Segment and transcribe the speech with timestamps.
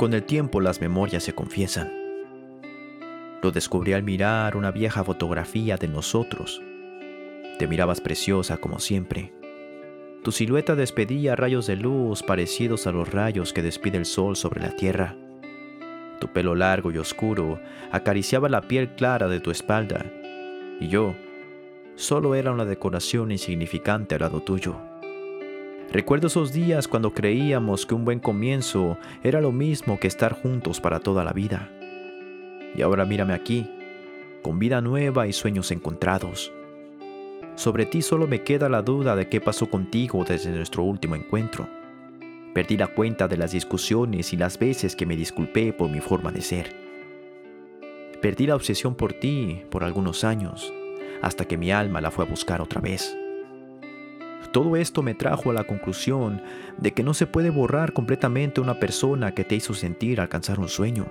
[0.00, 1.92] Con el tiempo las memorias se confiesan.
[3.42, 6.62] Lo descubrí al mirar una vieja fotografía de nosotros.
[7.58, 9.34] Te mirabas preciosa como siempre.
[10.24, 14.62] Tu silueta despedía rayos de luz parecidos a los rayos que despide el sol sobre
[14.62, 15.16] la tierra.
[16.18, 17.60] Tu pelo largo y oscuro
[17.92, 20.06] acariciaba la piel clara de tu espalda,
[20.80, 21.14] y yo
[21.96, 24.89] solo era una decoración insignificante al lado tuyo.
[25.92, 30.80] Recuerdo esos días cuando creíamos que un buen comienzo era lo mismo que estar juntos
[30.80, 31.68] para toda la vida.
[32.76, 33.68] Y ahora mírame aquí,
[34.40, 36.52] con vida nueva y sueños encontrados.
[37.56, 41.68] Sobre ti solo me queda la duda de qué pasó contigo desde nuestro último encuentro.
[42.54, 46.30] Perdí la cuenta de las discusiones y las veces que me disculpé por mi forma
[46.30, 46.72] de ser.
[48.22, 50.72] Perdí la obsesión por ti por algunos años,
[51.20, 53.16] hasta que mi alma la fue a buscar otra vez.
[54.52, 56.42] Todo esto me trajo a la conclusión
[56.76, 60.68] de que no se puede borrar completamente una persona que te hizo sentir alcanzar un
[60.68, 61.06] sueño.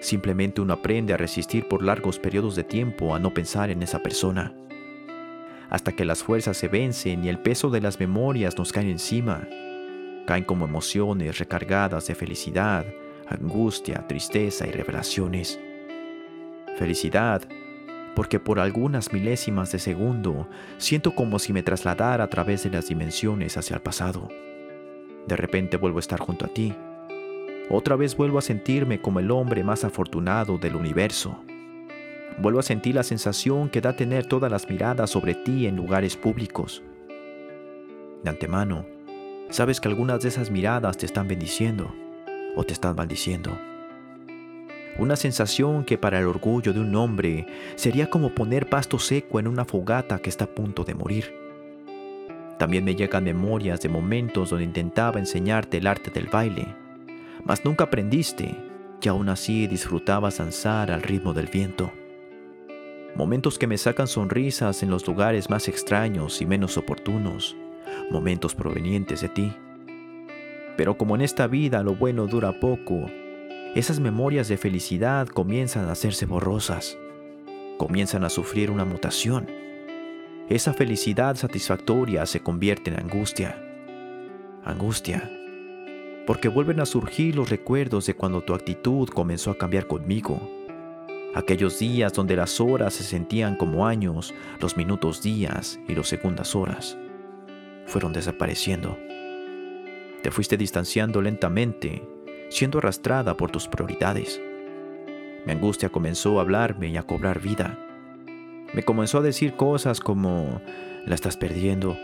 [0.00, 4.00] Simplemente uno aprende a resistir por largos periodos de tiempo a no pensar en esa
[4.00, 4.52] persona.
[5.70, 9.46] Hasta que las fuerzas se vencen y el peso de las memorias nos cae encima.
[10.26, 12.86] Caen como emociones recargadas de felicidad,
[13.28, 15.60] angustia, tristeza y revelaciones.
[16.76, 17.42] Felicidad
[18.18, 22.88] porque por algunas milésimas de segundo siento como si me trasladara a través de las
[22.88, 24.28] dimensiones hacia el pasado.
[25.28, 26.74] De repente vuelvo a estar junto a ti.
[27.70, 31.38] Otra vez vuelvo a sentirme como el hombre más afortunado del universo.
[32.38, 36.16] Vuelvo a sentir la sensación que da tener todas las miradas sobre ti en lugares
[36.16, 36.82] públicos.
[38.24, 38.84] De antemano,
[39.48, 41.94] sabes que algunas de esas miradas te están bendiciendo
[42.56, 43.56] o te están maldiciendo.
[44.96, 49.46] Una sensación que para el orgullo de un hombre sería como poner pasto seco en
[49.46, 51.34] una fogata que está a punto de morir.
[52.58, 56.66] También me llegan memorias de momentos donde intentaba enseñarte el arte del baile,
[57.44, 58.56] mas nunca aprendiste
[59.00, 61.92] y aún así disfrutabas danzar al ritmo del viento.
[63.14, 67.56] Momentos que me sacan sonrisas en los lugares más extraños y menos oportunos,
[68.10, 69.52] momentos provenientes de ti.
[70.76, 73.06] Pero como en esta vida lo bueno dura poco,
[73.74, 76.98] esas memorias de felicidad comienzan a hacerse borrosas,
[77.76, 79.46] comienzan a sufrir una mutación.
[80.48, 83.62] Esa felicidad satisfactoria se convierte en angustia.
[84.64, 85.30] Angustia.
[86.26, 90.40] Porque vuelven a surgir los recuerdos de cuando tu actitud comenzó a cambiar conmigo.
[91.34, 96.54] Aquellos días donde las horas se sentían como años, los minutos días y los segundas
[96.56, 96.96] horas
[97.88, 98.96] fueron desapareciendo.
[100.22, 102.02] Te fuiste distanciando lentamente
[102.48, 104.40] siendo arrastrada por tus prioridades.
[105.46, 107.78] Mi angustia comenzó a hablarme y a cobrar vida.
[108.74, 110.60] Me comenzó a decir cosas como,
[111.06, 111.96] la estás perdiendo,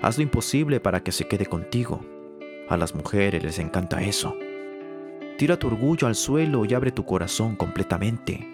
[0.00, 2.04] haz lo imposible para que se quede contigo.
[2.68, 4.36] A las mujeres les encanta eso.
[5.38, 8.48] Tira tu orgullo al suelo y abre tu corazón completamente.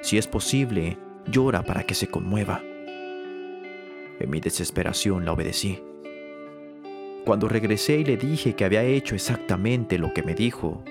[0.00, 2.62] Si es posible, llora para que se conmueva.
[4.18, 5.82] En mi desesperación la obedecí.
[7.26, 10.84] Cuando regresé y le dije que había hecho exactamente lo que me dijo,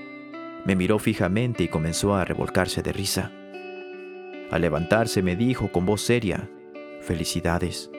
[0.66, 3.31] me miró fijamente y comenzó a revolcarse de risa.
[4.51, 6.50] Al levantarse me dijo con voz seria,
[7.00, 7.90] Felicidades,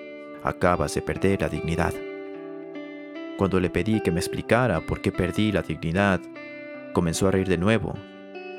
[0.42, 1.94] acabas de perder la dignidad.
[3.38, 6.20] Cuando le pedí que me explicara por qué perdí la dignidad,
[6.92, 7.94] comenzó a reír de nuevo.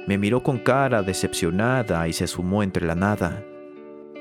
[0.08, 3.44] Me miró con cara decepcionada y se sumó entre la nada,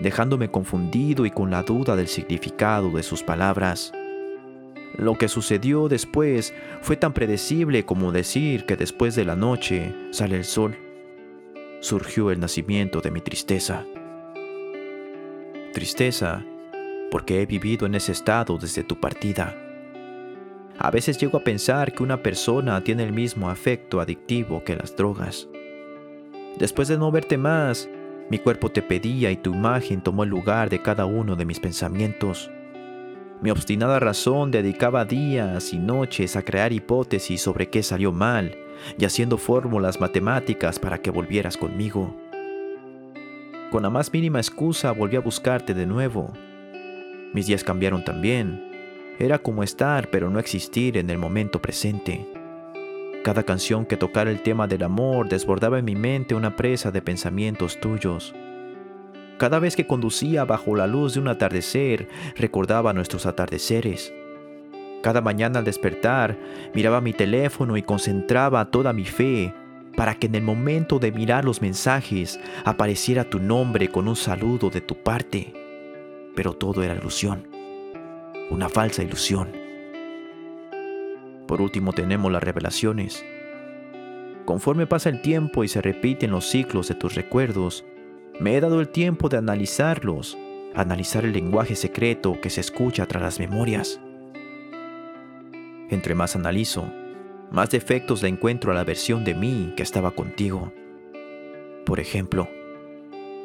[0.01, 3.95] dejándome confundido y con la duda del significado de sus palabras.
[4.97, 10.37] Lo que sucedió después fue tan predecible como decir que después de la noche sale
[10.37, 10.77] el sol.
[11.81, 13.85] Surgió el nacimiento de mi tristeza.
[15.73, 16.45] Tristeza
[17.11, 19.55] porque he vivido en ese estado desde tu partida.
[20.79, 24.95] A veces llego a pensar que una persona tiene el mismo afecto adictivo que las
[24.97, 25.49] drogas.
[26.59, 27.89] Después de no verte más,
[28.31, 31.61] mi cuerpo te pedía y tu imagen tomó el lugar de cada uno de mis
[31.61, 32.51] pensamientos.
[33.43, 38.57] Mi obstinada razón dedicaba días y noches a crear hipótesis sobre qué salió mal
[38.99, 42.17] y haciendo fórmulas matemáticas para que volvieras conmigo.
[43.71, 46.33] Con la más mínima excusa volví a buscarte de nuevo.
[47.35, 48.71] Mis días cambiaron también.
[49.19, 52.27] Era como estar pero no existir en el momento presente.
[53.23, 57.03] Cada canción que tocara el tema del amor desbordaba en mi mente una presa de
[57.03, 58.35] pensamientos tuyos.
[59.39, 64.13] Cada vez que conducía bajo la luz de un atardecer, recordaba nuestros atardeceres.
[65.03, 66.39] Cada mañana al despertar,
[66.75, 69.53] miraba mi teléfono y concentraba toda mi fe
[69.95, 74.71] para que en el momento de mirar los mensajes apareciera tu nombre con un saludo
[74.71, 75.53] de tu parte.
[76.35, 77.47] Pero todo era ilusión,
[78.51, 79.53] una falsa ilusión.
[81.47, 83.25] Por último tenemos las revelaciones.
[84.45, 87.85] Conforme pasa el tiempo y se repiten los ciclos de tus recuerdos,
[88.39, 90.37] me he dado el tiempo de analizarlos,
[90.75, 94.01] analizar el lenguaje secreto que se escucha tras las memorias.
[95.89, 96.85] Entre más analizo,
[97.51, 100.73] más defectos le encuentro a la versión de mí que estaba contigo.
[101.87, 102.49] Por ejemplo,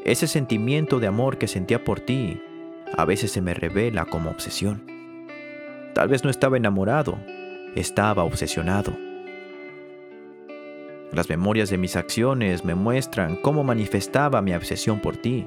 [0.04, 2.42] ese sentimiento de amor que sentía por ti
[2.98, 4.84] a veces se me revela como obsesión.
[5.94, 7.18] Tal vez no estaba enamorado,
[7.76, 8.98] estaba obsesionado.
[11.12, 15.46] Las memorias de mis acciones me muestran cómo manifestaba mi obsesión por ti.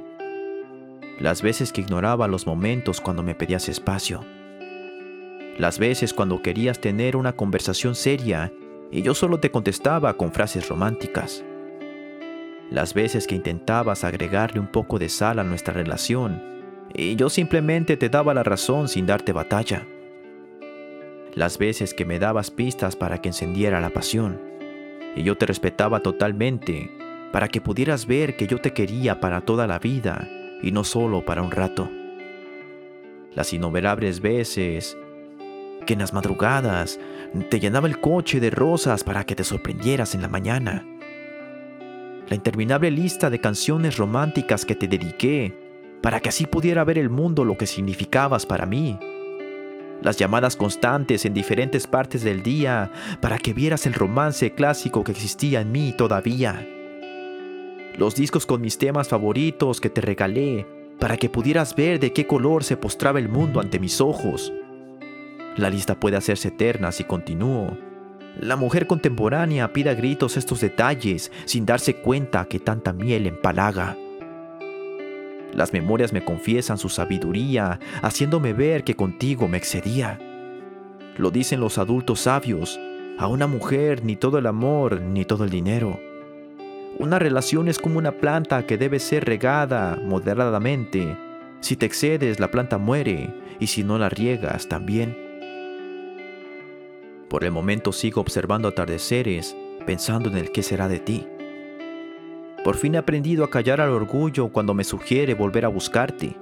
[1.19, 4.23] Las veces que ignoraba los momentos cuando me pedías espacio.
[5.57, 8.53] Las veces cuando querías tener una conversación seria
[8.91, 11.43] y yo solo te contestaba con frases románticas.
[12.71, 16.43] Las veces que intentabas agregarle un poco de sal a nuestra relación
[16.93, 19.87] y yo simplemente te daba la razón sin darte batalla.
[21.35, 24.54] Las veces que me dabas pistas para que encendiera la pasión
[25.17, 26.91] y yo te respetaba totalmente
[27.33, 30.29] para que pudieras ver que yo te quería para toda la vida
[30.63, 31.91] y no solo para un rato.
[33.35, 34.97] Las innumerables veces
[35.87, 36.99] que en las madrugadas
[37.51, 40.87] te llenaba el coche de rosas para que te sorprendieras en la mañana.
[42.29, 45.53] La interminable lista de canciones románticas que te dediqué
[46.01, 48.99] para que así pudiera ver el mundo lo que significabas para mí.
[50.03, 55.13] Las llamadas constantes en diferentes partes del día para que vieras el romance clásico que
[55.13, 56.67] existía en mí todavía.
[57.97, 60.67] Los discos con mis temas favoritos que te regalé
[60.99, 64.53] para que pudieras ver de qué color se postraba el mundo ante mis ojos.
[65.57, 67.77] La lista puede hacerse eterna si continúo.
[68.41, 73.97] La mujer contemporánea pide a gritos estos detalles sin darse cuenta que tanta miel empalaga.
[75.55, 80.19] Las memorias me confiesan su sabiduría, haciéndome ver que contigo me excedía.
[81.17, 82.79] Lo dicen los adultos sabios,
[83.19, 86.01] a una mujer ni todo el amor ni todo el dinero.
[86.99, 91.17] Una relación es como una planta que debe ser regada moderadamente.
[91.61, 95.17] Si te excedes, la planta muere, y si no la riegas, también.
[97.29, 99.57] Por el momento sigo observando atardeceres,
[99.87, 101.27] pensando en el qué será de ti.
[102.65, 106.37] Por fin he aprendido a callar al orgullo cuando me sugiere volver a buscarte.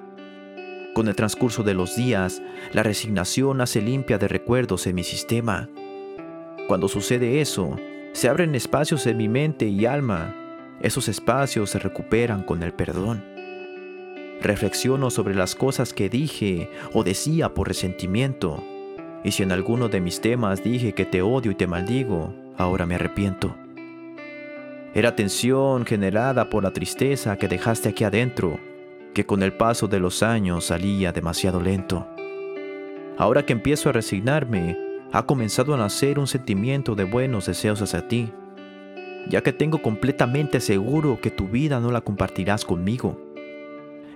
[0.94, 2.40] Con el transcurso de los días,
[2.72, 5.68] la resignación hace limpia de recuerdos en mi sistema.
[6.68, 7.76] Cuando sucede eso,
[8.12, 10.34] se abren espacios en mi mente y alma.
[10.80, 13.24] Esos espacios se recuperan con el perdón.
[14.40, 18.62] Reflexiono sobre las cosas que dije o decía por resentimiento
[19.24, 22.86] y si en alguno de mis temas dije que te odio y te maldigo, ahora
[22.86, 23.56] me arrepiento.
[24.94, 28.60] Era tensión generada por la tristeza que dejaste aquí adentro,
[29.14, 32.06] que con el paso de los años salía demasiado lento.
[33.16, 34.76] Ahora que empiezo a resignarme,
[35.12, 38.32] ha comenzado a nacer un sentimiento de buenos deseos hacia ti,
[39.28, 43.18] ya que tengo completamente seguro que tu vida no la compartirás conmigo.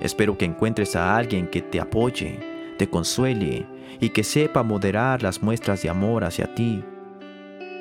[0.00, 2.38] Espero que encuentres a alguien que te apoye,
[2.76, 3.66] te consuele
[3.98, 6.84] y que sepa moderar las muestras de amor hacia ti.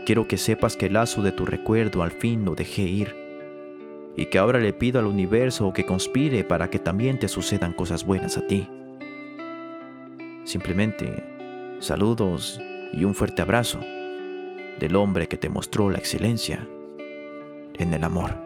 [0.06, 3.16] Quiero que sepas que el lazo de tu recuerdo al fin lo dejé ir
[4.16, 8.06] y que ahora le pido al universo que conspire para que también te sucedan cosas
[8.06, 8.70] buenas a ti.
[10.44, 11.24] Simplemente
[11.80, 12.62] saludos
[12.94, 13.80] y un fuerte abrazo
[14.80, 16.68] del hombre que te mostró la excelencia
[17.74, 18.45] en el amor.